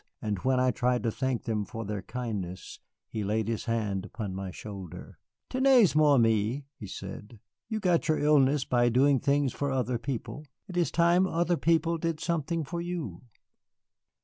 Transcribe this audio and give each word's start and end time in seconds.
And 0.19 0.39
when 0.39 0.59
I 0.59 0.71
tried 0.71 1.03
to 1.03 1.11
thank 1.11 1.43
them 1.43 1.63
for 1.63 1.85
their 1.85 2.01
kindness 2.01 2.79
he 3.07 3.23
laid 3.23 3.47
his 3.47 3.65
hand 3.65 4.03
upon 4.03 4.33
my 4.33 4.49
shoulder. 4.49 5.19
"Tenez, 5.47 5.95
mon 5.95 6.15
ami," 6.21 6.65
he 6.75 6.87
said, 6.87 7.39
"you 7.69 7.79
got 7.79 8.07
your 8.07 8.17
illness 8.17 8.65
by 8.65 8.89
doing 8.89 9.19
things 9.19 9.53
for 9.53 9.69
other 9.71 9.99
people. 9.99 10.43
It 10.67 10.75
is 10.75 10.89
time 10.89 11.27
other 11.27 11.55
people 11.55 11.99
did 11.99 12.19
something 12.19 12.63
for 12.63 12.81
you." 12.81 13.21